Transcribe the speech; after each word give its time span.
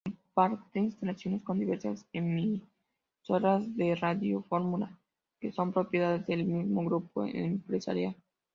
Comparte 0.33 0.79
instalaciones 0.79 1.43
con 1.43 1.59
diversas 1.59 2.07
emisoras 2.11 3.75
de 3.75 3.93
radiofórmula, 3.93 4.97
que 5.39 5.51
son 5.51 5.71
propiedades 5.71 6.25
del 6.25 6.43
mismo 6.43 6.83
grupo 6.85 7.23
empresarial. 7.23 8.15